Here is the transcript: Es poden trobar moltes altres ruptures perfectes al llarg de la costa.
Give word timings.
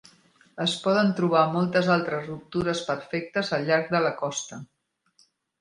Es 0.63 0.71
poden 0.85 1.11
trobar 1.19 1.43
moltes 1.57 1.91
altres 1.97 2.25
ruptures 2.31 2.83
perfectes 2.89 3.55
al 3.59 3.71
llarg 3.71 3.95
de 3.97 4.05
la 4.07 4.15
costa. 4.27 4.63